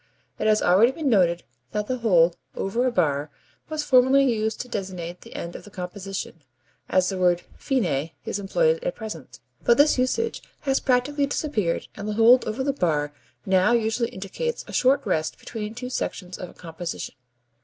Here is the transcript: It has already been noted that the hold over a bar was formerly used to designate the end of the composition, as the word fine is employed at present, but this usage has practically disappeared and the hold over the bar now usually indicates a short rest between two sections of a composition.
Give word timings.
It 0.39 0.47
has 0.47 0.63
already 0.63 0.91
been 0.91 1.11
noted 1.11 1.43
that 1.73 1.85
the 1.85 1.99
hold 1.99 2.35
over 2.55 2.87
a 2.87 2.91
bar 2.91 3.29
was 3.69 3.83
formerly 3.83 4.23
used 4.33 4.59
to 4.61 4.67
designate 4.67 5.21
the 5.21 5.35
end 5.35 5.55
of 5.55 5.63
the 5.63 5.69
composition, 5.69 6.41
as 6.89 7.09
the 7.09 7.19
word 7.19 7.43
fine 7.55 8.09
is 8.25 8.39
employed 8.39 8.83
at 8.83 8.95
present, 8.95 9.39
but 9.63 9.77
this 9.77 9.99
usage 9.99 10.41
has 10.61 10.79
practically 10.79 11.27
disappeared 11.27 11.87
and 11.93 12.07
the 12.07 12.13
hold 12.13 12.45
over 12.45 12.63
the 12.63 12.73
bar 12.73 13.13
now 13.45 13.73
usually 13.73 14.09
indicates 14.09 14.65
a 14.67 14.73
short 14.73 15.05
rest 15.05 15.37
between 15.37 15.75
two 15.75 15.91
sections 15.91 16.39
of 16.39 16.49
a 16.49 16.53
composition. 16.55 17.13